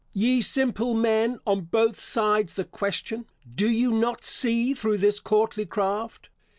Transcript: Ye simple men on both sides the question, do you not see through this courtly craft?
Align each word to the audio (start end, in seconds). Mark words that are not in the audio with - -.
Ye 0.13 0.41
simple 0.41 0.95
men 0.95 1.37
on 1.45 1.65
both 1.65 1.99
sides 1.99 2.55
the 2.55 2.65
question, 2.65 3.27
do 3.53 3.69
you 3.69 3.91
not 3.91 4.23
see 4.25 4.73
through 4.73 4.97
this 4.97 5.19
courtly 5.19 5.67
craft? 5.67 6.29